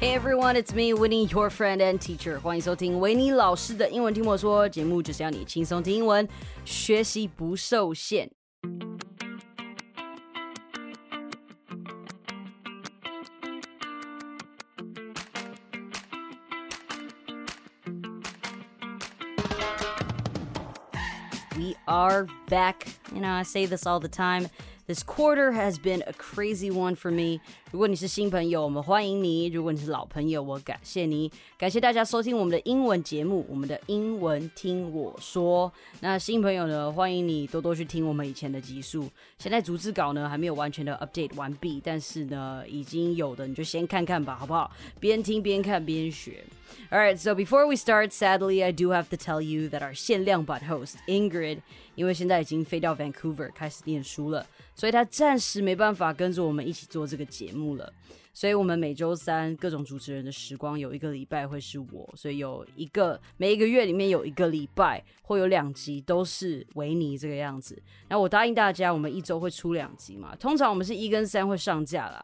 [0.00, 2.40] Hey everyone, it's me, Winnie, your friend and teacher.
[2.40, 6.28] 欢迎收听维尼老师的英文听我说节目，就是要你轻松听英文，
[6.64, 8.30] 学习不受限。
[21.54, 22.86] We are back.
[23.14, 24.48] You know, I say this all the time.
[24.87, 27.41] This quarter has been a crazy one for me.
[27.71, 31.29] 如果你是新朋友，我们欢迎你；如果你是老朋友，我感谢你。
[31.57, 35.69] 感谢大家收听我们的英文节目，我们的英文听我说。
[35.99, 39.09] 那新朋友呢，欢迎你多多去听我们以前的集数。
[39.37, 44.71] 现在逐字稿呢还没有完全的 update 完毕，但是呢已经有的你就先看看吧，好不好？
[45.01, 46.41] 边听边看边学。
[46.89, 50.61] All right, so before we start, sadly, I do have to tell you that our 限量版
[50.67, 51.59] host Ingrid，
[51.95, 57.91] 因为现在已经飞到 Vancouver 开始念书了，所以她暂时没办法跟着我们一起做这个节目了。
[58.33, 67.81] 所以我们每周三各种主持人的时光有一个礼拜会是我，所以有一个每一个月里面有一个礼拜会有两集都是维尼这个样子。
[68.07, 72.23] 那我答应大家，我们一周会出两集嘛，通常我们是一跟三会上架啦。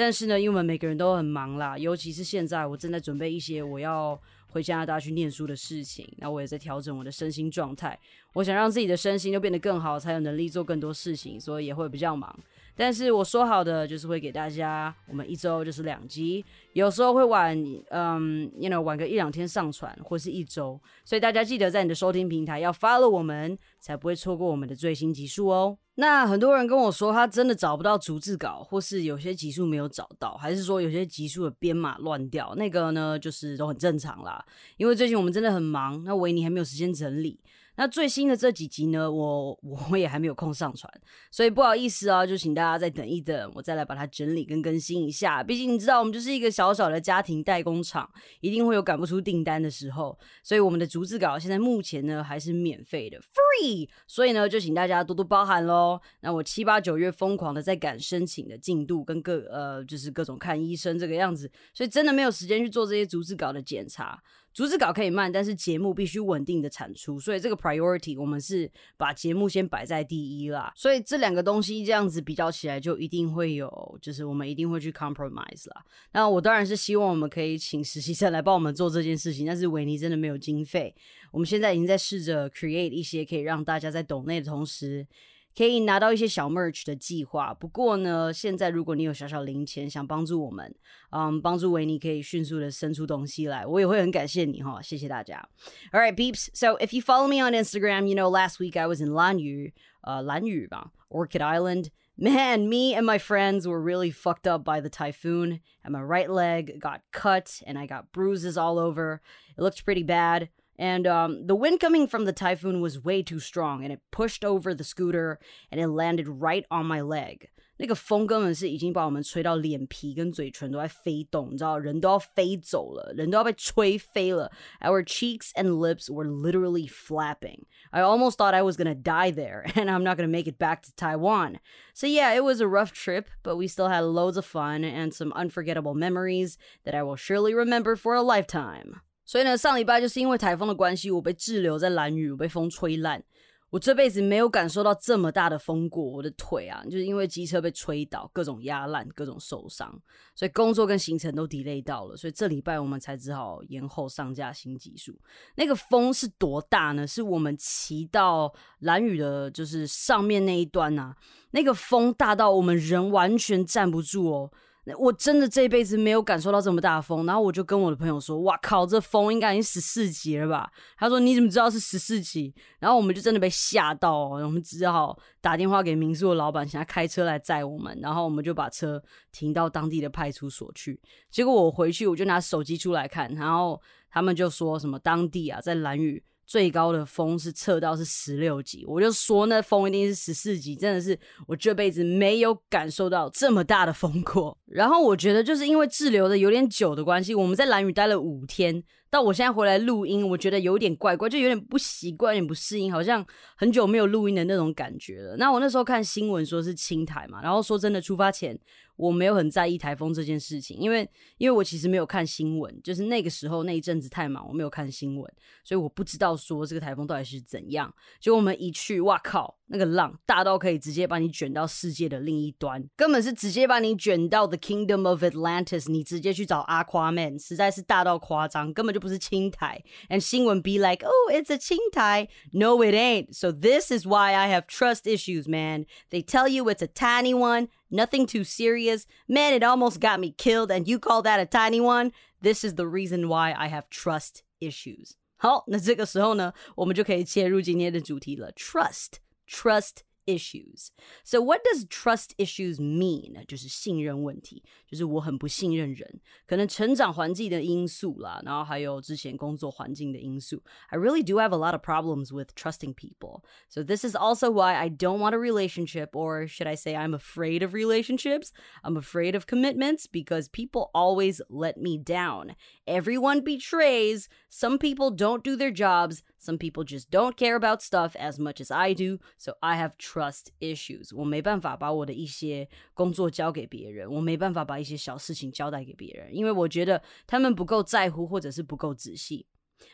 [0.00, 4.16] 但是呢，因为我们每个人都很忙啦，尤其是现在，我正在准备一些我要
[4.50, 7.98] 回加拿大去念书的事情，那我也在调整我的身心状态。
[8.34, 12.32] 我想让自己的身心都变得更好，才有能力做更多事情，所以也会比较忙。
[12.78, 20.80] 但是我说好的就是会给大家，我们一周就是两集，有时候会晚，嗯，you know，晚个一两天上传，或是一周。
[21.04, 25.76] 所以大家记得在你的收听平台要 follow 我们，才不会错过我们的最新集数哦。
[25.96, 34.44] 那很多人跟我说，他真的找不到逐字稿，或是有些集数没有找到，还是说有些集数的编码乱掉，那个呢，就是都很正常啦。
[34.76, 37.40] 因为最近我们真的很忙，那维尼还没有时间整理。
[37.78, 40.92] 那最新的这几集呢，我我也还没有空上传，
[41.30, 45.44] 所以不好意思啊，就请大家再等一等，我再来把它整理跟更新一下。
[45.44, 50.18] 毕竟你知道，我们就是一个小小的家庭代工厂，一定会有赶不出订单的时候。
[50.42, 53.88] 所以我们的逐字稿现在目前呢还是免费的，free。
[54.08, 56.00] 所以呢，就请大家多多包涵喽。
[56.22, 64.20] 那我七八九月疯狂的在赶申请的进度，跟各呃就是各种看医生这个样子，所以真的没有时间去做这些逐字稿的检查。
[64.58, 70.72] 逐字稿可以慢，但是节目必须稳定的产出，所以这个 priority 我们是把节目先摆在第一啦。
[70.74, 75.84] 所以这两个东西这样子比较起来，就一定会有，就是我们一定会去 compromise 啦。
[76.10, 80.92] 那我当然是希望我们可以请实习生来帮我们做这件事情，但是维尼真的没有经费。
[81.30, 85.06] 我们现在已经在试着 create 一些可以让大家在懂内的同时。
[85.55, 87.53] 可以拿到一些小 merch 的计划。
[87.53, 90.73] 不过呢，现在如果你有小小零钱想帮助我们，
[91.11, 95.47] 嗯，帮助维尼可以迅速的生出东西来，我也会很感谢你哈，谢谢大家。
[95.91, 96.47] All right, peeps.
[96.53, 99.71] So if you follow me on Instagram, you know last week I was in Lanyu,
[100.03, 100.67] uh, Lanyu
[101.09, 101.91] Orchid Island.
[102.15, 106.29] Man, me and my friends were really fucked up by the typhoon, and my right
[106.29, 109.19] leg got cut, and I got bruises all over.
[109.57, 110.49] It looked pretty bad.
[110.77, 114.43] And um, the wind coming from the typhoon was way too strong, and it pushed
[114.43, 115.39] over the scooter,
[115.71, 117.49] and it landed right on my leg.
[117.77, 124.51] 那个风根本是已经把我们吹到脸皮跟嘴唇都在飞动，你知道，人都要飞走了，人都要被吹飞了。
[124.79, 127.65] Our cheeks and lips were literally flapping.
[127.91, 130.83] I almost thought I was gonna die there, and I'm not gonna make it back
[130.83, 131.59] to Taiwan.
[131.93, 135.11] So yeah, it was a rough trip, but we still had loads of fun and
[135.13, 139.01] some unforgettable memories that I will surely remember for a lifetime.
[139.28, 143.22] 所以呢，上礼拜就是因为台风的关系，我被滞留在蓝屿，我被风吹烂。
[143.68, 149.94] 我这辈子没有感受到这么大的风过，我的腿啊，就是因为机车被吹倒，各种压烂，各种受伤，
[150.34, 152.16] 所以工作跟行程都 delay 到了。
[152.16, 155.14] 所以这礼拜我们才只好延后上架新技术。
[155.56, 157.06] 那个风是多大呢？
[157.06, 161.14] 是我们骑到蓝屿的，就是上面那一端呐，
[161.50, 164.50] 那个风大到我们人完全站不住哦。
[164.96, 179.02] 我真的这辈子没有感受到这么大的风，然后我就跟我的朋友说：“哇靠，这风应该已经十四级了吧？”他说：“你怎么知道是十四级？”然后我们就真的被吓到，我们只好打电话给民宿的老板，请他开车来载我们，然后我们就把车
[179.32, 181.00] 停到当地的派出所去。
[181.30, 183.80] 结果我回去，我就拿手机出来看，然后
[184.10, 186.22] 他们就说什么当地啊，在蓝屿。
[186.48, 191.16] 最高的风是测到是十六级，我就说那风一定是十四级，真的是
[191.46, 194.56] 我这辈子没有感受到这么大的风过。
[194.64, 198.82] 然后我觉得就是因为滞留的有点久的关系，我们在蓝屿待了五天。
[199.10, 203.24] 到我现在回来录音，我觉得有点怪怪，就有点不习惯，有点不适应，好像
[203.56, 205.36] 很久没有录音的那种感觉了。
[205.36, 208.58] 那我那时候看新闻说是青台嘛，然后说真的，出发前
[208.96, 211.08] 我没有很在意台风这件事情，因为
[211.38, 215.32] 因为我其实没有看新闻，就是那个时候那一阵子太忙，我没有看新闻，
[215.64, 217.92] 所以我不知道说这个台风到底是怎样。
[218.20, 219.56] 结果我们一去，哇靠！
[219.70, 229.82] 那个浪大到可以直接把你卷到世界的另一端，根本是直接把你卷到 the Kingdom of Atlantis，你直接去找 Aquaman，实在是大到夸张，根本就就不是轻台。
[230.08, 232.28] And 新闻 be like, oh, it's a 轻台.
[232.52, 233.34] No, it ain't.
[233.34, 235.86] So this is why I have trust issues, man.
[236.10, 239.04] They tell you it's a tiny one, nothing too serious.
[239.28, 242.12] Man, it almost got me killed, and you call that a tiny one?
[242.42, 245.12] This is the reason why I have trust issues.
[245.36, 249.18] 好，那这个时候呢，我们就可以切入今天的主题了，trust，trust
[249.48, 250.89] trust issues.
[251.25, 253.43] So what does trust issues mean？
[253.45, 260.63] 就是信任问题，就是我很不信任人，可能成长环境的因素啦，然后还有之前工作环境的因素。
[260.87, 263.43] I really do have a lot of problems with trusting people.
[263.67, 267.13] So this is also why I don't want a relationship, or should I say I'm
[267.13, 268.53] afraid of relationships?
[268.81, 272.55] I'm afraid of commitments because people always let me down.
[272.87, 274.29] Everyone betrays.
[274.49, 276.23] Some people don't do their jobs.
[276.37, 279.19] Some people just don't care about stuff as much as I do.
[279.37, 280.13] So I have trust
[280.59, 281.15] issues.
[281.15, 289.47] 我没办法把我的一些工作交给别人，我没办法把一些小事情交代给别人，因为我觉得他们不够在乎或者是不够仔细。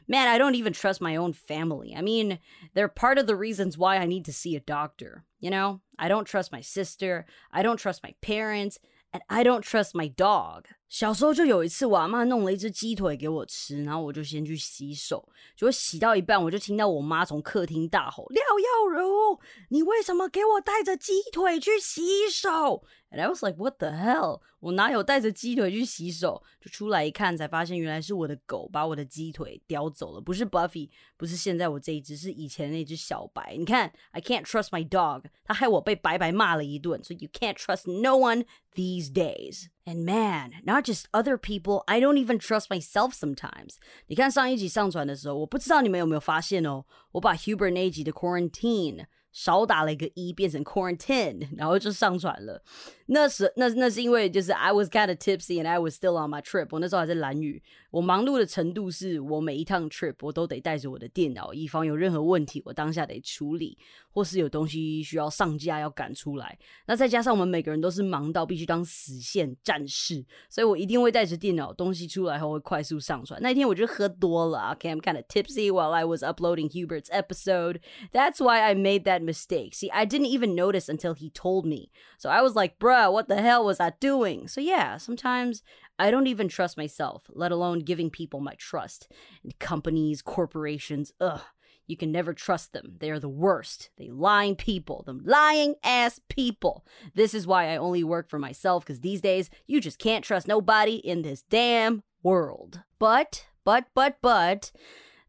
[0.05, 1.95] Man, I don't even trust my own family.
[1.95, 2.39] I mean,
[2.73, 5.23] they're part of the reasons why I need to see a doctor.
[5.39, 7.25] You know, I don't trust my sister.
[7.49, 8.77] I don't trust my parents.
[9.11, 10.67] And I don't trust my dog.
[10.88, 19.40] 小时候就有一次，我阿妈弄了一只鸡腿给我吃，然后我就先去洗手，结果洗到一半，我就听到我妈从客厅大吼：“廖耀如，
[19.70, 24.40] 你为什么给我带着鸡腿去洗手？” And I was like, "What the hell？
[24.60, 26.42] 我哪有带着鸡腿去洗手？
[26.60, 30.20] 就出来一看，才发现原来是我的狗把我的鸡腿叼走了。
[30.20, 33.56] 不是 Buffy，不是现在我这一只，是以前那只小白。
[33.58, 37.02] 你看，I can't trust my dog，它害我被白白骂了一顿。
[37.02, 38.44] So you can't trust no one
[38.74, 39.66] these days.
[39.86, 43.74] And man, not just other people, I don't even trust myself sometimes.
[44.06, 49.04] 你看上一集上传的时候，我不知道你们有没有发现哦，我把 Hubert 那一集的 Quarantine
[49.34, 52.62] 少打了一个一，变成 quarantine，然后就上传了。
[53.06, 56.68] 那时那那是因为就是 I was kind of tipsy and I was still on my trip。
[56.70, 63.76] 我那时候还在蓝屿，我忙碌的程度是我每一趟 trip 我都得带着我的电脑，以防有任何问题我当下得处理，
[64.10, 66.56] 或是有东西需要上架要赶出来。
[66.86, 73.38] 那再加上我们每个人都是忙到必须当死线战士，所以我一定会带着电脑，东西出来后会快速上传。
[73.42, 77.80] 那一天我就喝多了，OK，I'm kind of tipsy while I was uploading Hubert's episode.
[78.12, 79.74] That's why I made that mistake.
[79.74, 81.90] See, I didn't even notice until he told me.
[82.18, 84.48] So I was like, bruh what the hell was I doing?
[84.48, 85.62] So yeah, sometimes
[85.98, 89.10] I don't even trust myself, let alone giving people my trust.
[89.42, 91.42] And companies, corporations, ugh.
[91.86, 92.94] You can never trust them.
[92.98, 93.90] They are the worst.
[93.98, 95.02] They lying people.
[95.02, 96.86] Them lying ass people.
[97.14, 100.48] This is why I only work for myself, because these days you just can't trust
[100.48, 102.80] nobody in this damn world.
[102.98, 104.72] But, but, but, but,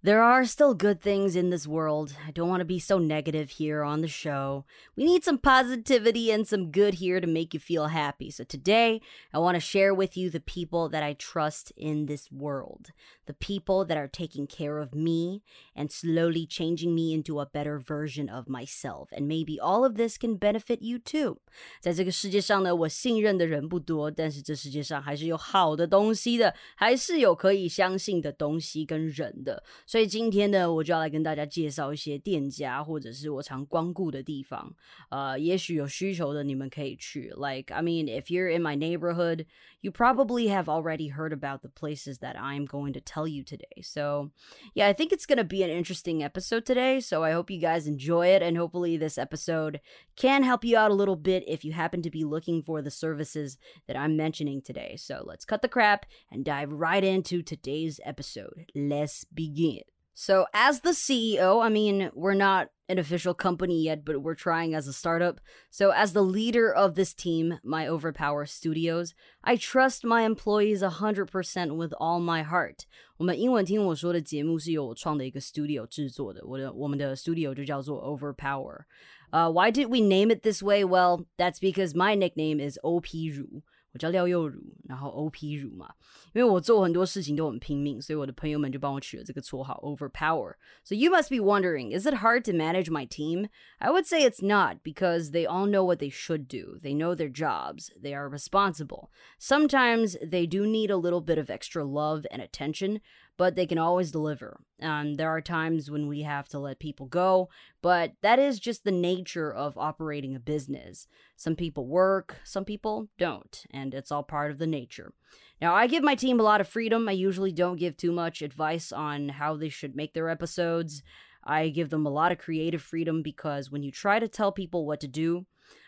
[0.05, 2.15] there are still good things in this world.
[2.27, 4.65] I don't want to be so negative here on the show.
[4.97, 8.31] We need some positivity and some good here to make you feel happy.
[8.31, 12.33] So today, I want to share with you the people that I trust in this
[12.33, 12.93] world.
[13.27, 15.43] The people that are taking care of me
[15.77, 19.11] and slowly changing me into a better version of myself.
[19.13, 21.43] And maybe all of this can benefit you too.
[21.81, 29.63] 在这个世界上呢，我信任的人不多，但是这世界上还是有好的东西的，还是有可以相信的东西跟人的。
[29.95, 34.75] 所以今天呢，我就要来跟大家介绍一些店家，或者是我常光顾的地方。
[35.11, 37.33] 呃，也许有需求的你们可以去。
[37.37, 39.47] Like, I mean, if you're in my neighborhood,
[39.81, 43.83] you probably have already heard about the places that I'm going to tell you today.
[43.83, 44.31] So,
[44.75, 47.01] yeah, I think it's going to be an interesting episode today.
[47.01, 48.43] So, I hope you guys enjoy it.
[48.43, 49.81] And hopefully, this episode
[50.17, 52.91] can help you out a little bit if you happen to be looking for the
[52.91, 54.97] services that I'm mentioning today.
[54.97, 58.67] So, let's cut the crap and dive right into today's episode.
[58.75, 59.84] Let's begin.
[60.15, 64.75] So, as the CEO, I mean, we're not an official company yet, but we're trying
[64.75, 65.41] as a startup.
[65.71, 71.77] So, as the leader of this team, my Overpower Studios, I trust my employees 100%
[71.77, 72.87] with all my heart.
[73.17, 80.85] 我们英文听我说的节目是由我创的一个 studio 制作的，我的我们的 studio 就叫做 Overpower。Uh, why did we name it this way?
[80.85, 83.63] Well, that's because my nickname is OP 如。
[83.95, 85.93] 我叫廖佑如，然后 OP 如嘛，
[86.33, 93.49] 因为我做很多事情都很拼命，所以我的朋友们就帮我取了这个绰号 Overpower。So you must be wondering, is it hard to manage my team?
[93.81, 96.79] I would say it's not because they all know what they should do.
[96.81, 97.91] They know their jobs.
[98.01, 99.11] They are responsible.
[99.41, 103.01] Sometimes they do need a little bit of extra love and attention,
[103.38, 104.62] but they can always deliver.
[104.82, 107.50] Um, there are times when we have to let people go,
[107.82, 111.08] but that is just the nature of operating a business.
[111.36, 115.14] Some people work, some people don't, and it's all part of the nature.
[115.62, 117.08] Now, I give my team a lot of freedom.
[117.08, 121.02] I usually don't give too much advice on how they should make their episodes.
[121.44, 124.86] I give them a lot of creative freedom because when you try to tell people
[124.86, 125.46] what to do,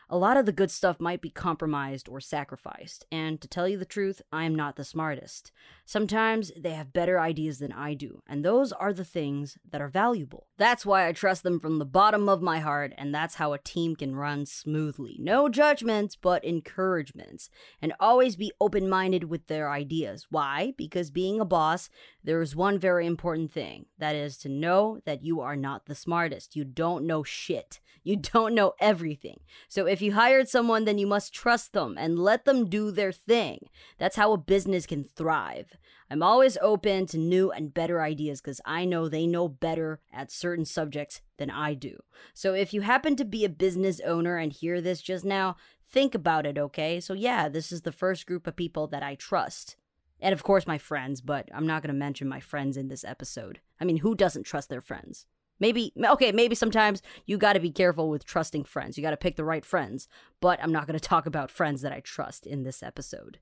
[0.09, 3.05] a lot of the good stuff might be compromised or sacrificed.
[3.11, 5.51] And to tell you the truth, I am not the smartest.
[5.85, 9.87] Sometimes they have better ideas than I do, and those are the things that are
[9.87, 10.47] valuable.
[10.57, 13.59] That's why I trust them from the bottom of my heart, and that's how a
[13.59, 15.17] team can run smoothly.
[15.19, 17.49] No judgments, but encouragements.
[17.81, 20.27] And always be open minded with their ideas.
[20.29, 20.73] Why?
[20.77, 21.89] Because being a boss,
[22.23, 25.95] there is one very important thing that is to know that you are not the
[25.95, 26.55] smartest.
[26.55, 27.79] You don't know shit.
[28.03, 29.41] You don't know everything.
[29.67, 33.11] So if you hired someone, then you must trust them and let them do their
[33.11, 33.69] thing.
[33.97, 35.77] That's how a business can thrive.
[36.09, 40.31] I'm always open to new and better ideas because I know they know better at
[40.31, 41.99] certain subjects than I do.
[42.33, 46.15] So if you happen to be a business owner and hear this just now, think
[46.15, 46.99] about it, okay?
[46.99, 49.75] So yeah, this is the first group of people that I trust.
[50.19, 53.03] And of course, my friends, but I'm not going to mention my friends in this
[53.03, 53.59] episode.
[53.79, 55.25] I mean, who doesn't trust their friends?
[55.59, 58.97] Maybe, okay, maybe sometimes you got to be careful with trusting friends.
[58.97, 60.07] You got to pick the right friends.
[60.39, 63.39] But I'm not going to talk about friends that I trust in this episode.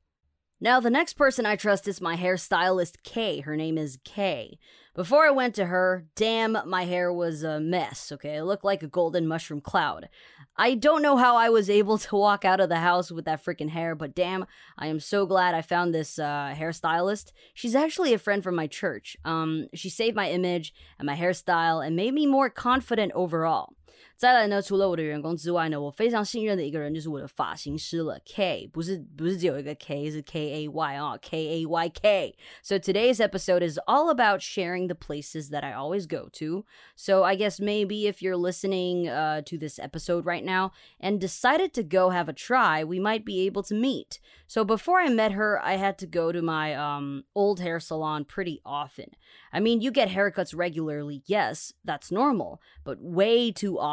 [0.62, 3.42] Now, the next person I trust is my hairstylist, Kay.
[3.42, 4.58] Her name is Kay.
[4.96, 8.38] Before I went to her, damn, my hair was a mess, okay?
[8.38, 10.08] It looked like a golden mushroom cloud.
[10.56, 13.44] I don't know how I was able to walk out of the house with that
[13.44, 14.46] freaking hair, but damn,
[14.78, 17.34] I am so glad I found this uh, hairstylist.
[17.54, 19.18] She's actually a friend from my church.
[19.26, 23.74] Um, she saved my image and my hairstyle and made me more confident overall.
[24.17, 34.89] 再来呢，除了我的员工之外呢，我非常信任的一个人就是我的发型师了，K，不是不是只有一个 K，是 K A Y 啊，K A Y K。So today's episode is all about sharing
[34.89, 36.67] the places that I always go to.
[36.97, 41.73] So I guess maybe if you're listening uh, to this episode right now and decided
[41.73, 44.21] to go have a try, we might be able to meet.
[44.47, 48.27] So before I met her, I had to go to my um, old hair salon
[48.27, 49.13] pretty often.
[49.51, 53.84] I mean, you get haircuts regularly, yes, that's normal, but way too often.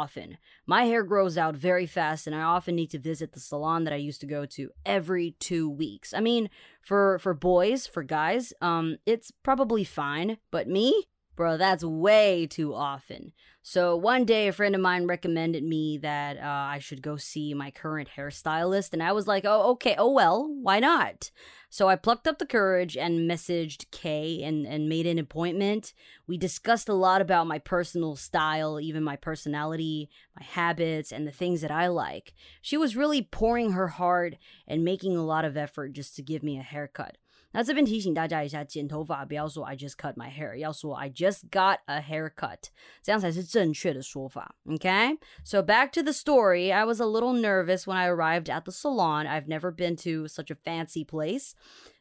[0.65, 3.93] my hair grows out very fast, and I often need to visit the salon that
[3.93, 6.13] I used to go to every two weeks.
[6.13, 6.49] I mean,
[6.81, 12.73] for for boys, for guys, um, it's probably fine, but me, bro, that's way too
[12.73, 13.33] often.
[13.61, 17.53] So one day, a friend of mine recommended me that uh, I should go see
[17.53, 19.95] my current hairstylist, and I was like, "Oh, okay.
[19.97, 21.31] Oh well, why not?"
[21.69, 25.93] So I plucked up the courage and messaged Kay and, and made an appointment.
[26.27, 30.09] We discussed a lot about my personal style, even my personality,
[30.39, 32.33] my habits, and the things that I like.
[32.61, 34.35] She was really pouring her heart
[34.67, 37.17] and making a lot of effort just to give me a haircut.
[37.52, 42.64] 那这边提醒大家一下，剪头发不要说 I just cut my hair，要说 I just got a haircut，
[43.02, 44.54] 这样才是正确的说法。
[44.66, 46.72] Okay, so back to the story.
[46.72, 49.26] I was a little nervous when I arrived at the salon.
[49.26, 51.52] I've never been to such a fancy place.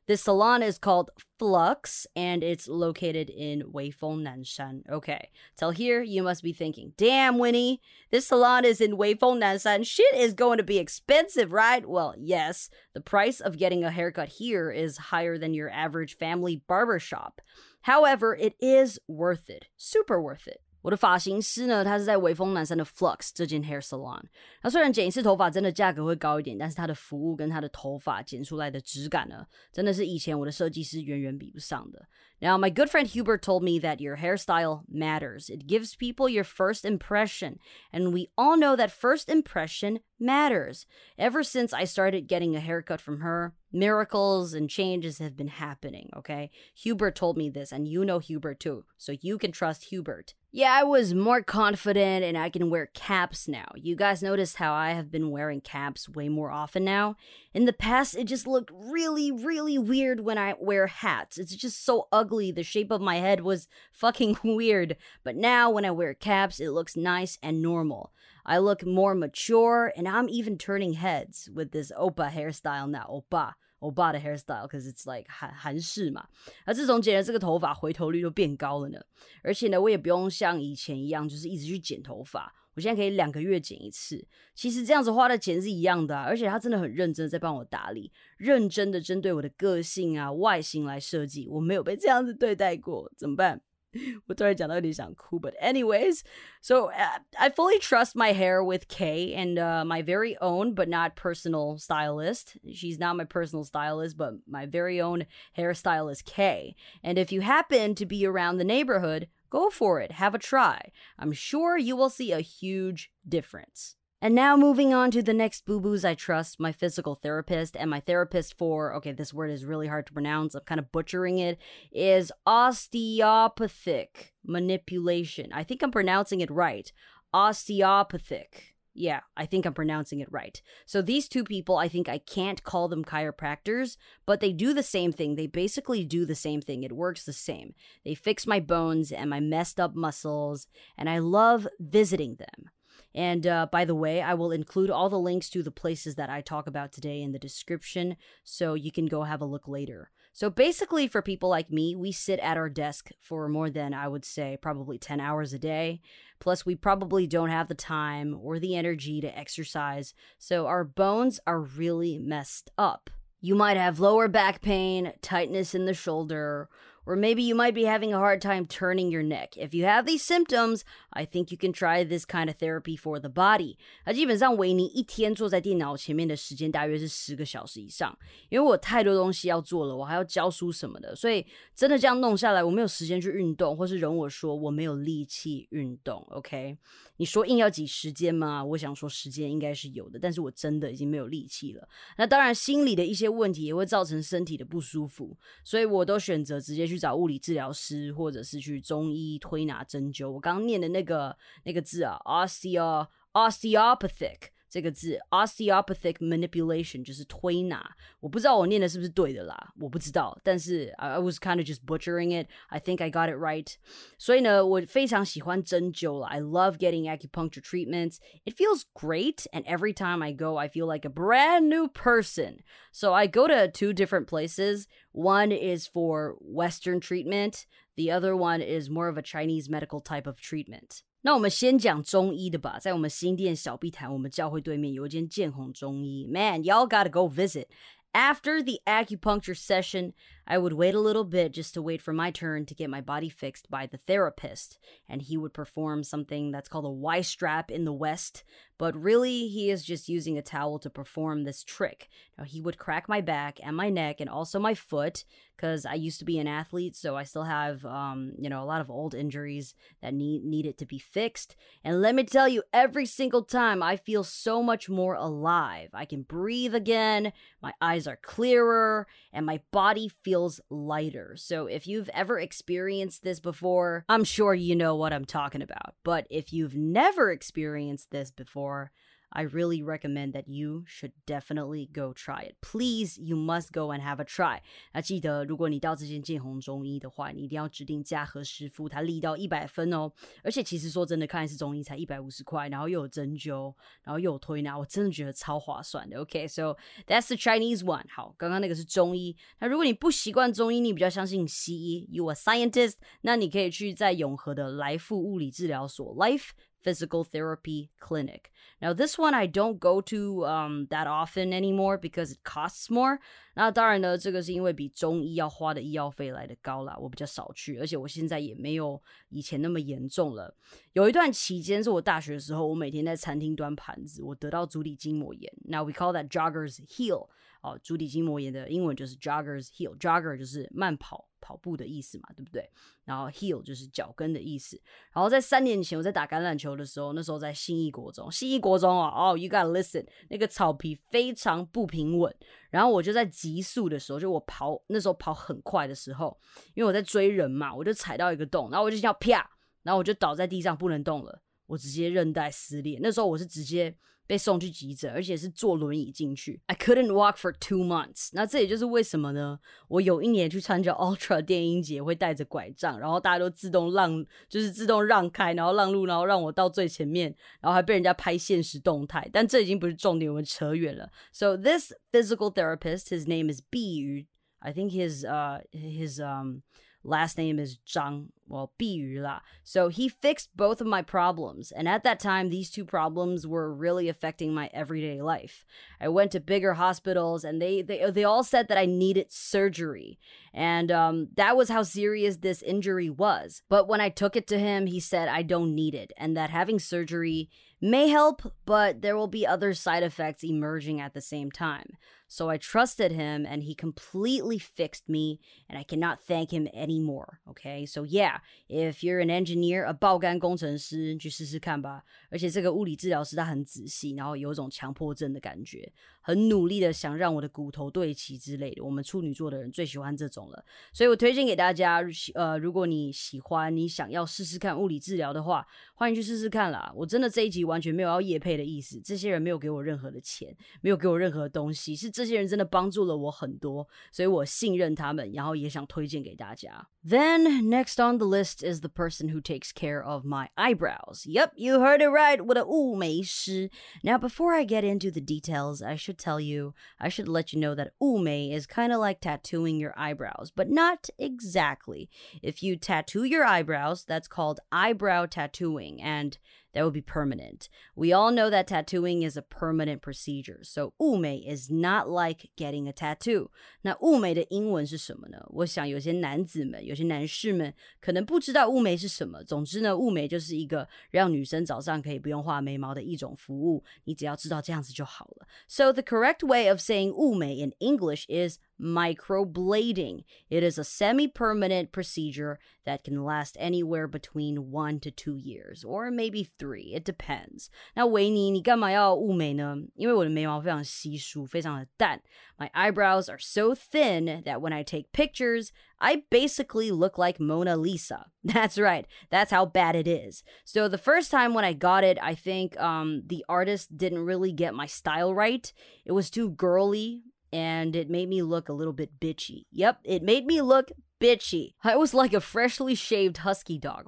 [0.06, 4.82] This salon is called Flux and it's located in Weifeng Nanshan.
[4.90, 7.80] Okay, till here you must be thinking, damn, Winnie,
[8.10, 9.86] this salon is in Weifeng Nanshan.
[9.86, 11.88] Shit is going to be expensive, right?
[11.88, 16.62] Well, yes, the price of getting a haircut here is higher than your average family
[16.66, 17.40] barber shop.
[17.82, 19.66] However, it is worth it.
[19.76, 20.60] Super worth it.
[20.82, 24.22] 我的发型师呢，他是在微风南山的 Flux 这间 hair salon。
[24.62, 32.06] 那虽然剪一次头发真的价格会高一点，但是他的服务跟他的头发剪出来的质感呢，真的是以前我的设计师远远比不上的。
[32.40, 35.48] Now my good friend Hubert told me that your hairstyle matters.
[35.48, 37.58] It gives people your first impression,
[37.92, 40.82] and we all know that first impression matters.
[41.16, 46.10] Ever since I started getting a haircut from her, miracles and changes have been happening,
[46.16, 46.50] okay?
[46.74, 50.34] Hubert told me this, and you know Hubert too, so you can trust Hubert.
[50.54, 53.72] Yeah, I was more confident and I can wear caps now.
[53.74, 57.16] You guys noticed how I have been wearing caps way more often now?
[57.54, 61.38] In the past, it just looked really, really weird when I wear hats.
[61.38, 62.52] It's just so ugly.
[62.52, 64.98] The shape of my head was fucking weird.
[65.24, 68.12] But now, when I wear caps, it looks nice and normal.
[68.44, 73.22] I look more mature and I'm even turning heads with this Oppa hairstyle now.
[73.32, 73.54] Oppa.
[73.82, 76.26] 欧巴的 hairstyle，可是 it's like 韩韩式嘛。
[76.66, 78.98] 那自从剪了这个头发，回头率就变高了呢。
[79.42, 82.54] 而且呢，我也不用像以前一样，就是一直去剪头发。
[82.74, 84.26] 我现在可以两个月剪一次。
[84.54, 91.46] 其实这样子花的钱是一样的啊，而且他真的很认真在帮我打理，认真的针对我的个性啊、外形来设计。
[91.48, 93.60] 我没有被这样子对待过，怎么办？
[94.26, 96.22] 我突然讲到有点想哭，but anyways,
[96.60, 100.88] so uh, I fully trust my hair with Kay and uh, my very own, but
[100.88, 102.56] not personal stylist.
[102.72, 106.74] She's not my personal stylist, but my very own hairstylist Kay.
[107.02, 110.12] And if you happen to be around the neighborhood, go for it.
[110.12, 110.90] Have a try.
[111.18, 113.96] I'm sure you will see a huge difference.
[114.24, 117.90] And now moving on to the next boo boos I trust, my physical therapist and
[117.90, 120.54] my therapist for, okay, this word is really hard to pronounce.
[120.54, 121.58] I'm kind of butchering it,
[121.90, 125.52] is osteopathic manipulation.
[125.52, 126.92] I think I'm pronouncing it right.
[127.34, 128.76] Osteopathic.
[128.94, 130.62] Yeah, I think I'm pronouncing it right.
[130.86, 134.84] So these two people, I think I can't call them chiropractors, but they do the
[134.84, 135.34] same thing.
[135.34, 136.84] They basically do the same thing.
[136.84, 137.74] It works the same.
[138.04, 142.70] They fix my bones and my messed up muscles, and I love visiting them.
[143.14, 146.30] And uh, by the way, I will include all the links to the places that
[146.30, 150.10] I talk about today in the description so you can go have a look later.
[150.34, 154.08] So basically, for people like me, we sit at our desk for more than, I
[154.08, 156.00] would say, probably 10 hours a day.
[156.40, 160.14] Plus, we probably don't have the time or the energy to exercise.
[160.38, 163.10] So our bones are really messed up.
[163.42, 166.68] You might have lower back pain, tightness in the shoulder,
[167.04, 169.56] or maybe you might be having a hard time turning your neck.
[169.56, 173.20] If you have these symptoms, I think you can try this kind of therapy for
[173.20, 173.76] the body.
[174.04, 186.26] 那基本上维尼一天坐在电脑前面的时间大约是十个小时以上，因为我太多东西要做了，我还要教书什么的，所以真的这样弄下来，我没有时间去运动，或是容我说我没有力气运动。
[186.30, 186.76] OK，
[187.18, 188.64] 你说硬要挤时间吗？
[188.64, 191.88] 我想说时间应该是有的，但是我真的已经没有力气了。
[192.16, 200.30] 那当然，心理的一些问题也会造成身体的不舒服，所以我都选择直接去找物理治疗师，或者是去中医推拿针灸。
[200.30, 204.49] 我刚刚念的那那个那个字啊，osteo osteopathic。
[204.69, 212.49] 这个字 osteopathic manipulation 就是推拿，我不知道我念的是不是对的啦，我不知道，但是 I was kind of just butchering it.
[212.67, 213.73] I think I got it right.
[214.17, 216.27] 所以呢，我非常喜欢针灸了。
[216.27, 218.17] I love getting acupuncture treatments.
[218.43, 222.57] It feels great, and every time I go, I feel like a brand new person.
[222.91, 224.87] So I go to two different places.
[225.13, 227.65] One is for Western treatment.
[227.96, 231.00] The other one is more of a Chinese medical type of treatment.
[231.22, 236.26] 那我们先讲中医的吧，在我们新店小碧潭，我们教会对面有一间健宏中医。
[236.26, 237.66] Man, y'all gotta go visit.
[238.12, 240.12] After the acupuncture session,
[240.52, 243.00] I would wait a little bit just to wait for my turn to get my
[243.00, 244.78] body fixed by the therapist,
[245.08, 248.44] and he would perform something that's called a Y strap in the West,
[248.76, 252.10] but really he is just using a towel to perform this trick.
[252.36, 255.24] Now he would crack my back and my neck and also my foot
[255.56, 258.66] because I used to be an athlete, so I still have um, you know, a
[258.66, 261.54] lot of old injuries that need needed to be fixed.
[261.84, 265.90] And let me tell you, every single time I feel so much more alive.
[265.94, 271.34] I can breathe again, my eyes are clearer, and my body feels lighter.
[271.36, 275.94] So if you've ever experienced this before, I'm sure you know what I'm talking about.
[276.04, 278.90] But if you've never experienced this before,
[279.34, 282.56] I really recommend that you should definitely go try it.
[282.60, 284.60] Please, you must go and have a try.
[284.92, 290.12] 那记得，如果你到这间健宏中医的话，你一定要指定价和师傅，他力到一百分哦。
[290.44, 296.18] 而且其实说真的，看一次中医才一百五十块，然后又有针灸，然后又有推拿，我真的觉得超划算的。
[296.20, 298.04] OK，so、okay, that's the Chinese one。
[298.10, 299.34] 好，刚刚那个是中医。
[299.60, 306.50] 那如果你不习惯中医，你比较相信西医，you are scientist，那你可以去在永和的来复物理治疗所 Life。
[306.83, 308.51] physical therapy clinic.
[308.79, 313.19] Now, this one I don't go to um, that often anymore because it costs more.
[313.55, 320.55] 那当然呢，这个是因为比中医要花的医药费来的高啦，我比较少去，而且我现在也没有以前那么严重了。
[320.93, 325.51] 有一段期间是我大学的时候，我每天在餐厅端盘子，我得到足底筋膜炎。
[325.65, 327.27] Now we call that jogger's heel.
[327.61, 332.66] 哦，足底筋膜炎的英文就是 joggers heel，jogger 就是慢跑 跑步的意思嘛，对不对？
[333.04, 334.80] 然后 heel 就是脚跟的意思。
[335.12, 342.34] 然后在三年前我在打橄榄球的时候，那时候在新义国中，新义国中啊，哦，you gotta listen，那个草皮非常不平稳。
[342.70, 346.38] 然后我就在急速的时候，就我跑那时候跑很快的时候，
[346.74, 349.50] 因为我在追人嘛，我就踩到一个洞，然后我就叫啪，
[349.82, 352.98] 然后我就倒在地上不能动了，我直接韧带撕裂。
[353.02, 353.94] 那时候我是直接。
[354.26, 356.60] 被送去急诊，而且是坐轮椅进去。
[356.66, 358.30] I couldn't walk for two months。
[358.32, 359.58] 那这也就是为什么呢？
[359.88, 369.28] 我有一年去参加 Ultra 电音节，会带着拐杖，然后大家都自动让，就是自动让开，然后让路，然后让我到最前面，然后还被人家拍现实动态。
[369.32, 371.10] 但这已经不是重点，我们扯远了。
[371.32, 374.26] So this physical therapist, his name is B.
[374.60, 376.62] I think his uh his um
[377.04, 381.72] last name is Zhang, well, Biyu So he fixed both of my problems.
[381.72, 385.64] And at that time, these two problems were really affecting my everyday life.
[386.00, 390.18] I went to bigger hospitals and they, they, they all said that I needed surgery.
[390.52, 393.62] And um, that was how serious this injury was.
[393.68, 396.50] But when I took it to him, he said I don't need it and that
[396.50, 397.48] having surgery
[397.80, 401.96] may help, but there will be other side effects emerging at the same time.
[402.31, 407.39] So I trusted him and he completely fixed me, and I cannot thank him anymore.
[407.49, 412.03] Okay, so yeah, yeah, if you're an engineer, a 爆肝工程师，去试试看吧。
[412.29, 415.89] 而且这个物理治疗师他很仔细，然后有种强迫症的感觉，
[416.22, 418.82] 很努力的想让我的骨头对齐之类的。
[418.82, 422.02] 我们处女座的人最喜欢这种了，所以我推荐给大家，
[422.34, 426.92] 呃，如果你喜欢，你想要试试看物理治疗的话，欢迎去试试看啦。
[426.94, 436.88] 我真的这一集完全没有要夜配的意思，这些人没有给我任何的钱，没有给我任何东西，是这些人真的帮助了我很多，所以我信任他们，然后也想推荐给大家。
[437.04, 441.26] Then next on the list is the person who takes care of my eyebrows.
[441.26, 442.40] Yep, you heard it right.
[442.40, 443.70] With a 雾眉师.
[444.04, 447.60] Now, before I get into the details, I should tell you, I should let you
[447.60, 452.08] know that 雾眉 is kind of like tattooing your eyebrows, but not exactly.
[452.42, 456.38] If you tattoo your eyebrows, that's called eyebrow tattooing, and
[456.74, 457.68] that would be permanent.
[457.94, 462.88] We all know that tattooing is a permanent procedure, so ume is not like getting
[462.88, 463.50] a tattoo.
[463.82, 465.44] 那雾眉的英文是什么呢？
[465.50, 469.42] 我想有些男子们、有些男士们可能不知道雾眉是什么。
[469.44, 475.46] 总之呢，雾眉就是一个让女生早上可以不用画眉毛的一种服务，你只要知道这样子就好了。
[475.68, 480.23] So the correct way of saying 雾眉 in English is microblading.
[480.51, 485.83] It is a semi permanent procedure that can last anywhere between one to two years,
[485.83, 486.93] or maybe three.
[486.93, 487.69] It depends.
[487.95, 489.75] 那维尼，你干嘛要雾眉呢？
[489.95, 492.21] 因为我的眉毛非常稀疏，非常的淡。
[492.59, 498.27] My eyebrows are so thin that when I take pictures, I basically look like Mona Lisa.
[498.43, 499.05] That's right.
[499.31, 500.43] That's how bad it is.
[500.63, 504.51] So the first time when I got it, I think um, the artist didn't really
[504.51, 505.73] get my style right.
[506.05, 509.65] It was too girly and it made me look a little bit bitchy.
[509.71, 511.73] Yep, it made me look bitchy.
[511.83, 514.03] I was like a freshly shaved husky dog.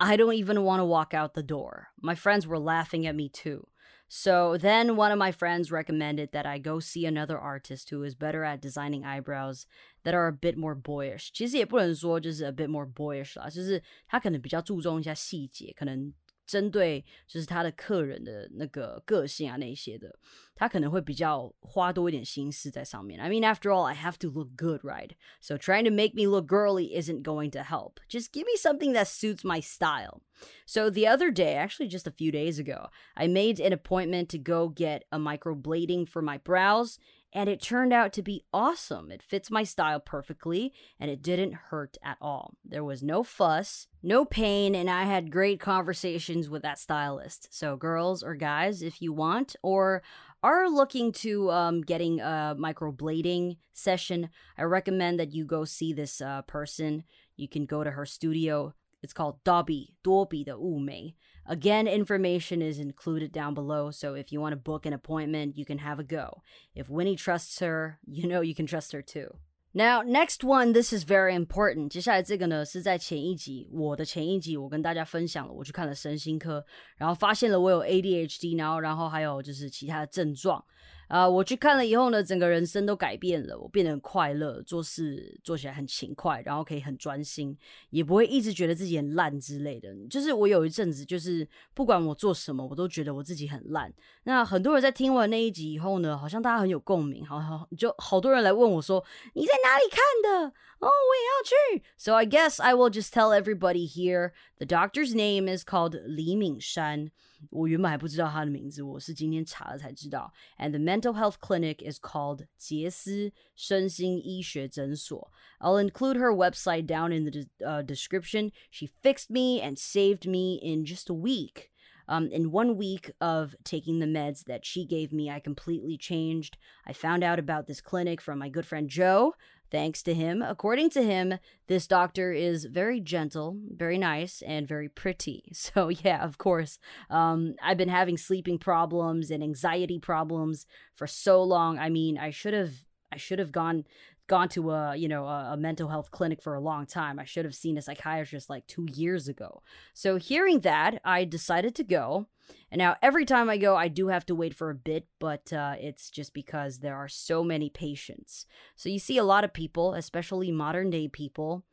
[0.00, 1.88] I don't even want to walk out the door.
[2.00, 3.68] My friends were laughing at me too.
[4.08, 8.14] So then one of my friends recommended that I go see another artist who is
[8.14, 9.66] better at designing eyebrows
[10.04, 11.30] that are a bit more boyish.
[11.32, 16.12] 其实也不能说就是 a bit more boyish 啦，就是他可能比较注重一下细节，可能
[16.46, 20.14] 针对就是他的客人的那个个性啊那些的，
[20.54, 23.18] 他可能会比较花多一点心思在上面。
[23.18, 25.12] I mean, after all, I have to look good, right?
[25.40, 28.00] So trying to make me look girly isn't going to help.
[28.08, 30.20] Just give me something that suits my style.
[30.66, 34.38] So the other day, actually just a few days ago, I made an appointment to
[34.38, 36.98] go get a microblading for my brows
[37.33, 39.11] and it turned out to be awesome.
[39.11, 42.53] It fits my style perfectly, and it didn't hurt at all.
[42.63, 47.49] There was no fuss, no pain, and I had great conversations with that stylist.
[47.51, 50.01] So, girls or guys, if you want, or
[50.41, 56.21] are looking to um, getting a microblading session, I recommend that you go see this
[56.21, 57.03] uh, person.
[57.35, 58.73] You can go to her studio.
[59.01, 61.13] It's called Dobie, Dobie the Ume.
[61.45, 65.65] Again, information is included down below, so if you want to book an appointment, you
[65.65, 66.41] can have a go.
[66.75, 69.35] If Winnie trusts her, you know you can trust her too.
[69.73, 71.89] Now, next one, this is very important。
[71.89, 76.65] 接下来这个呢，是在前一集，我的前一集，我跟大家分享了，我去看了身心科，
[76.97, 80.63] 然后发现了我有 ADHD，然后然后还有就是其他的症状。
[81.07, 87.57] 啊，我去看了以后呢，整个人生都改变了，我变得很快乐，做事做起来很勤快，然后可以很专心，
[87.91, 89.95] 也不会一直觉得自己很烂之类的。
[90.09, 93.91] 就是我有一阵子，就是不管我做什么，我都觉得我自己很烂。
[94.23, 100.53] 那很多人在听完那一集以后呢，好像大家很有共鸣，好好就好多人来问我说你在哪里看的？
[100.79, 101.83] 哦，我也要去。
[101.97, 104.33] So I guess I will just tell everybody here.
[104.57, 107.11] The doctor's name is called 李敏山。
[107.49, 110.31] 我原本还不知道他的名字，我是今天查了才知道。
[110.57, 115.31] And the mental health clinic is called 捷思身心医学诊所。
[115.59, 118.51] I'll include her website down in the description.
[118.71, 121.71] She fixed me and saved me in just a week.
[122.09, 126.57] Um, in one week of taking the meds that she gave me, I completely changed.
[126.85, 129.33] I found out about this clinic from my good friend Joe,
[129.69, 134.89] Thanks to him, according to him, this doctor is very gentle, very nice, and very
[134.89, 135.43] pretty.
[135.53, 141.43] So, yeah, of course, um, I've been having sleeping problems and anxiety problems for so
[141.43, 141.77] long.
[141.77, 142.71] I mean, I should have
[143.11, 143.85] I should have gone
[144.27, 147.19] gone to a you know a, a, mental health clinic for a long time.
[147.19, 149.61] I should have seen a psychiatrist like two years ago.
[149.93, 152.27] So hearing that, I decided to go.
[152.70, 155.52] And now every time I go, I do have to wait for a bit, but
[155.52, 158.46] uh, it's just because there are so many patients.
[158.76, 161.64] So you see a lot of people, especially modern day people,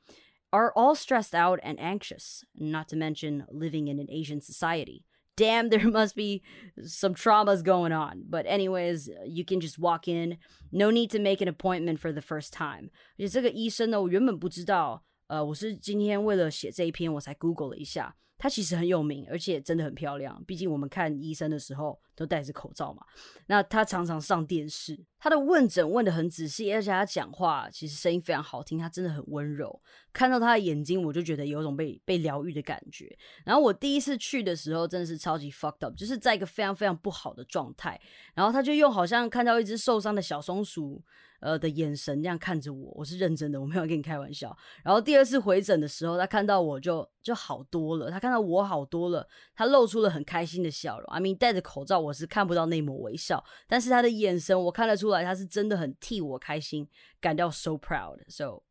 [0.52, 2.44] are all stressed out and anxious.
[2.56, 5.06] Not to mention living in an Asian society
[5.40, 6.44] damn, there must be
[6.84, 8.24] some traumas going on.
[8.30, 10.38] But anyways, you can just walk in.
[10.72, 12.90] No need to make an appointment for the first time.
[13.18, 15.04] 而且这个医生呢，我原本不知道。
[15.28, 18.16] 呃，我是今天为了写这一篇，我才 Google 了一下。
[18.45, 20.45] 她其实很有名，而且真的很漂亮。
[20.47, 23.03] 毕竟我们看医生的时候都戴着口罩嘛。
[23.47, 29.81] 那他常常上电视，他的问诊问的很仔细，而且他讲话其实声音非常好听，他真的很温柔。
[30.13, 33.17] 看到他的眼睛，我就觉得有种被被疗愈的感觉。
[33.47, 37.99] 然后我第一次去的时候，真的是超级 fucked up，就是在一个非常非常不好的状态。
[38.35, 41.03] 然后他就用好像看到一只受伤的小松鼠。
[41.45, 44.57] 呃的眼神那样看着我，我是认真的，我没有跟你开玩笑。
[44.83, 51.07] 然后第二次回诊的时候，他看到我就就好多了，他看到我好多了，他露出了很开心的笑容。
[51.09, 56.89] I mean，戴着口罩我是看不到那抹微笑，但是他的眼神我看得出来，他是真的很替我开心，
[57.21, 58.21] 感到 so proud。
[58.29, 58.63] So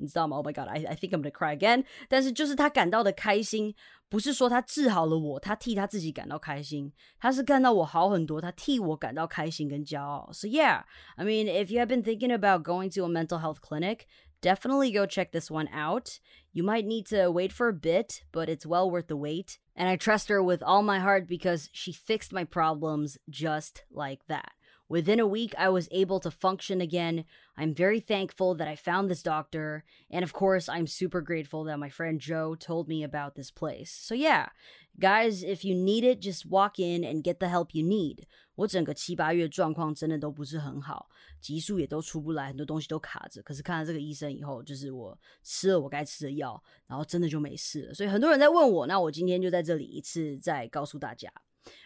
[0.00, 0.36] 你知道吗？
[0.36, 1.84] Oh my god，I I think I'm gonna cry again。
[2.08, 3.74] 但是就是他感到的开心。
[4.08, 10.30] 不是说他治好了我，他替他自己感到开心，他是看到我好很多，他替我感到开心跟骄傲。
[10.32, 10.84] So yeah,
[11.16, 14.06] I mean, if you have been thinking about going to a mental health clinic,
[14.40, 16.20] definitely go check this one out.
[16.52, 19.58] You might need to wait for a bit, but it's well worth the wait.
[19.74, 24.20] And I trust her with all my heart because she fixed my problems just like
[24.28, 24.52] that.
[24.90, 27.24] Within a week, I was able to function again.
[27.56, 29.82] I'm very thankful that I found this doctor.
[30.08, 33.90] And of course, I'm super grateful that my friend Joe told me about this place.
[33.90, 34.50] So, yeah,
[35.00, 38.26] guys, if you need it, just walk in and get the help you need.
[38.54, 41.08] 我整个七八月状况真的都不是很好，
[41.40, 43.42] 急数也都出不来，很多东西都卡着。
[43.42, 47.92] 可是看了这个医生以后，就是我吃了我该吃的药，然后真的就没事了。
[47.92, 51.28] 所以很多人在问我，那我今天就在这里一次再告诉大家。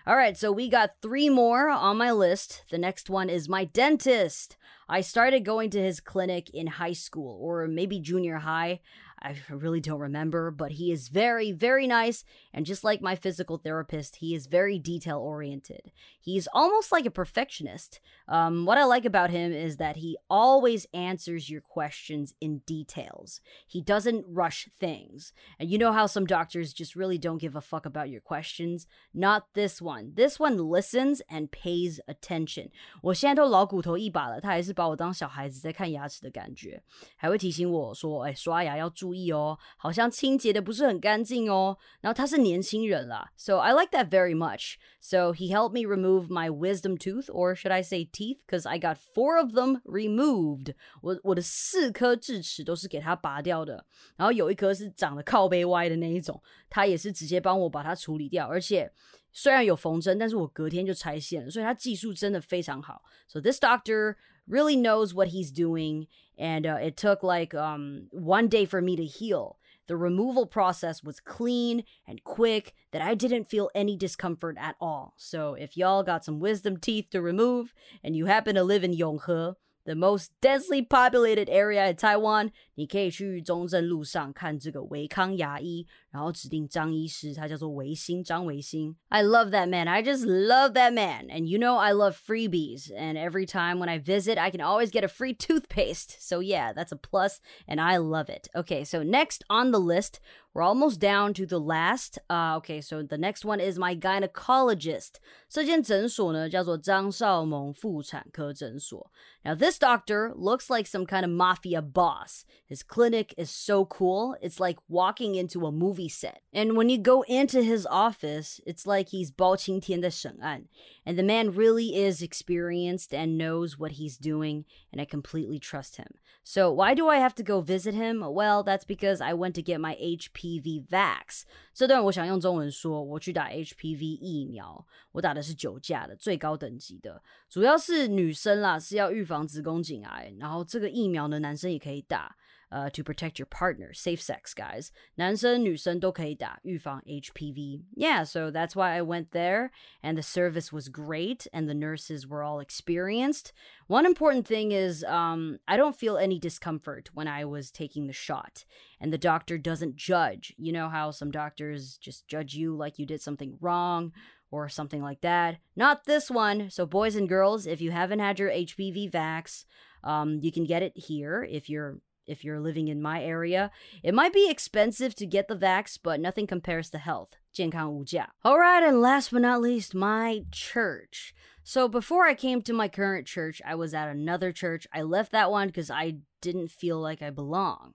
[0.07, 2.63] All right, so we got three more on my list.
[2.69, 4.55] The next one is my dentist.
[4.87, 8.81] I started going to his clinic in high school or maybe junior high.
[9.22, 12.24] I really don't remember, but he is very, very nice.
[12.54, 15.92] And just like my physical therapist, he is very detail oriented.
[16.18, 18.00] He's almost like a perfectionist.
[18.26, 23.42] Um, what I like about him is that he always answers your questions in details.
[23.66, 25.34] He doesn't rush things.
[25.58, 28.86] And you know how some doctors just really don't give a fuck about your questions?
[29.12, 30.12] Not this one.
[30.14, 32.70] This one listens and pays attention.
[33.02, 36.82] 我现在都老骨头一把了，他还是把我当小孩子在看牙齿的感觉，
[37.16, 44.76] 还会提醒我说：“哎，刷牙要注 意哦，好像清洁的不是很干净哦。”然后他是年轻人啦，so I like that very much.
[45.00, 48.78] So he helped me remove my wisdom tooth, or should I say teeth, because I
[48.78, 50.74] got four of them removed.
[51.02, 53.84] 我我的四颗智齿都是给他拔掉的，
[54.16, 58.92] 然后有一颗是长得靠背歪的那一种，他也是直接帮我把它处理掉，而且。
[59.32, 63.00] 虽然有缝针，但是我隔天就拆线了，所以他技术真的非常好。
[63.28, 64.16] So this doctor
[64.47, 68.95] really knows what he's doing, and uh, it took like um, one day for me
[68.95, 69.57] to heal.
[69.87, 75.13] The removal process was clean and quick, that I didn't feel any discomfort at all.
[75.17, 78.95] So if y'all got some wisdom teeth to remove and you happen to live in
[78.95, 79.55] Yonghe,
[79.86, 88.94] the most densely populated area in Taiwan，你可以去中正路上看这个维康牙医，然后指定张医师，他叫做维新张维新。
[89.08, 89.88] I love that man.
[89.88, 91.28] I just love that man.
[91.30, 92.92] And you know I love freebies.
[92.94, 96.20] And every time when I visit, I can always get a free toothpaste.
[96.20, 98.48] So yeah, that's a plus, and I love it.
[98.54, 100.20] Okay, so next on the list,
[100.55, 102.17] we're almost down to the last.
[102.29, 105.19] Uh, okay, so the next one is my gynecologist.
[105.49, 109.11] 这间诊所呢叫做张少萌妇产科诊所.
[109.43, 112.45] Now this doctor looks like some kind of mafia boss.
[112.65, 114.37] His clinic is so cool.
[114.41, 116.39] It's like walking into a movie set.
[116.53, 120.69] And when you go into his office, it's like he's 包青天的审案.
[121.05, 125.97] And the man really is experienced and knows what he's doing, and I completely trust
[125.97, 126.07] him.
[126.43, 128.21] So why do I have to go visit him?
[128.21, 131.43] Well, that's because I went to get my HP HPV vax.
[131.73, 142.35] 这段我想用中文说，我去打 HPV 疫苗，我打的是九价的，最高等级的，主要是女生啦，是要预防子宫颈癌，然后这个疫苗呢，男生也可以打。
[142.72, 143.92] uh, to protect your partner.
[143.92, 144.92] Safe sex, guys.
[145.16, 147.84] 男生女生都可以打预防 HPV.
[147.96, 149.70] Yeah, so that's why I went there,
[150.02, 153.52] and the service was great, and the nurses were all experienced.
[153.88, 158.12] One important thing is um, I don't feel any discomfort when I was taking the
[158.12, 158.64] shot,
[159.00, 160.54] and the doctor doesn't judge.
[160.56, 164.12] You know how some doctors just judge you like you did something wrong
[164.52, 165.58] or something like that.
[165.76, 166.70] Not this one.
[166.70, 169.64] So, boys and girls, if you haven't had your HPV vax,
[170.02, 173.70] um, you can get it here if you're if you're living in my area.
[174.02, 177.36] It might be expensive to get the vax, but nothing compares to health.
[177.52, 178.32] 健康无价.
[178.42, 181.34] All right, and last but not least, my church.
[181.64, 184.86] So before I came to my current church, I was at another church.
[184.92, 187.94] I left that one because I didn't feel like I belong.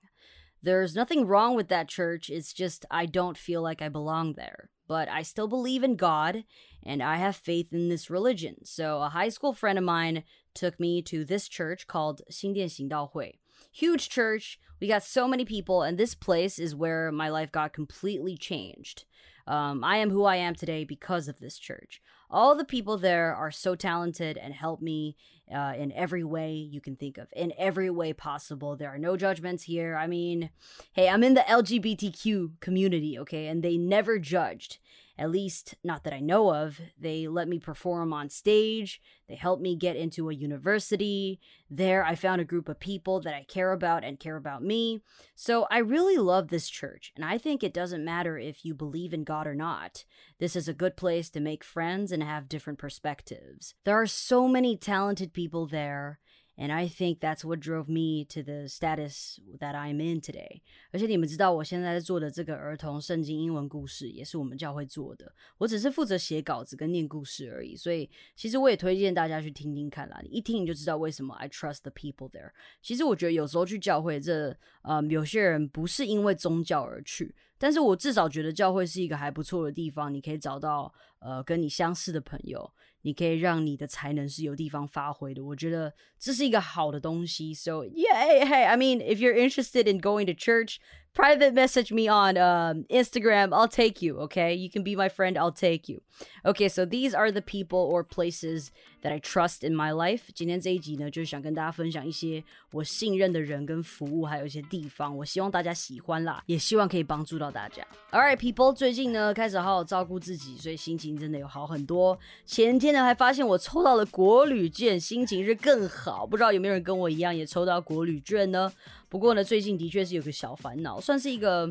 [0.62, 4.70] There's nothing wrong with that church, it's just I don't feel like I belong there.
[4.88, 6.44] But I still believe in God
[6.84, 8.66] and I have faith in this religion.
[8.66, 10.24] So a high school friend of mine
[10.54, 13.39] took me to this church called 新店行道会.
[13.73, 14.59] Huge church.
[14.81, 19.05] We got so many people, and this place is where my life got completely changed.
[19.47, 22.01] Um, I am who I am today because of this church.
[22.31, 25.17] All the people there are so talented and help me
[25.53, 28.77] uh, in every way you can think of, in every way possible.
[28.77, 29.97] There are no judgments here.
[29.97, 30.51] I mean,
[30.93, 34.79] hey, I'm in the LGBTQ community, okay, and they never judged
[35.21, 36.81] at least not that I know of.
[36.99, 41.39] They let me perform on stage, they helped me get into a university.
[41.69, 45.03] There, I found a group of people that I care about and care about me.
[45.35, 49.13] So I really love this church, and I think it doesn't matter if you believe
[49.13, 50.05] in God or not.
[50.39, 53.75] This is a good place to make friends and have different perspectives.
[53.85, 56.19] There are so many talented people there.
[56.61, 60.61] And I think that's what drove me to the status that I'm in today.
[60.91, 65.33] 而且你们知道，我现在在做的这个儿童圣经英文故事，也是我们教会做的。
[65.57, 67.75] 我只是负责写稿子跟念故事而已。
[67.75, 70.21] 所以，其实我也推荐大家去听听看啦。
[70.23, 72.51] 你一听你就知道为什么 I trust the people there。
[72.83, 82.72] 其实我觉得有时候去教会，这呃有些人不是因为宗教而去，但是我至少觉得教会是一个还不错的地方，你可以找到呃跟你相似的朋友。
[83.02, 85.44] 你可以让你的才能是有地方发挥的。
[85.44, 87.54] 我觉得这是一个好的东西。
[87.54, 90.80] So yeah, hey, hey, I mean, if you're interested in going to church,
[91.14, 93.54] private message me on um, Instagram.
[93.54, 94.56] I'll take you, okay?
[94.56, 95.38] You can be my friend.
[95.38, 96.02] I'll take you.
[96.44, 98.72] Okay, so these are the people or places
[99.04, 100.24] that I trust in my life.
[100.34, 107.86] 今天这一集呢，就是想跟大家分享一些我信任的人跟服务，还有一些地方，我希望大家喜欢啦，也希望可以帮助到大家。
[108.12, 112.19] All right, people，最近呢开始好好照顾自己，所以心情 真的有好很多。
[112.45, 116.27] 前天呢还发现我抽到了国旅券，心情是更好。
[116.27, 118.73] 不知道有没有人跟我一样也抽到国旅券呢？
[119.09, 121.71] 不过呢，最近的确是有个小烦恼，算是一个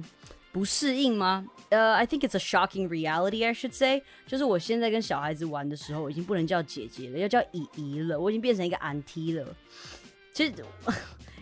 [0.52, 1.46] 不适应吗？
[1.70, 4.02] 呃，I think it's a shocking reality, I should say。
[4.26, 8.20] 就是我现在跟小孩子玩的时候，已经不能叫姐姐了，要叫姨姨了。
[8.20, 9.56] 我已经变成一个 auntie 了。
[10.34, 10.54] 其实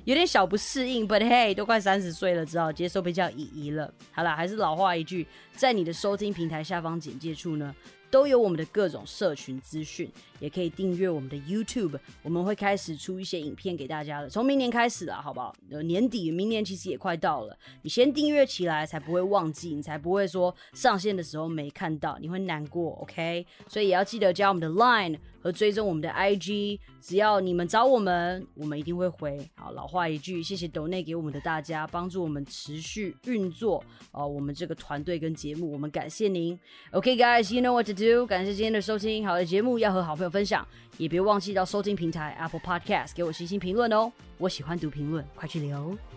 [0.08, 3.93] 有点小不适应，but hey，都快三十岁了，只好接受被叫姨姨了。
[4.13, 7.76] 好了，还是老话一句，在你的收听平台下方简介处呢。
[8.10, 12.00] 都有我们的各种社群资讯，也可以订阅我们的 YouTube。
[12.24, 15.54] 我们会开始出一些影片给大家的，从明年开始了，好不好？
[15.84, 23.46] 年底，明年其实也快到了，你先订阅起来，才不会忘记，你才不会说上线的时候没看到，你会难过，OK？
[23.67, 25.20] 所以也要记得加我们的 Line。
[25.52, 29.40] 追踪我们的 IG，只要你们找我们，我们一定会回。
[29.56, 36.58] 好，老话一句，谢谢斗内给我们的大家，帮助我们持续运作哦，我们这个团队跟节目，我们感谢您。
[36.92, 38.26] OK，guys，you know what to do。
[38.26, 44.12] 感谢今天的收听，好的节目要和好朋友分享，也别忘记到收听平台 Apple Podcast 给我星星评论哦。
[44.38, 46.17] 我喜欢读评论，快去留。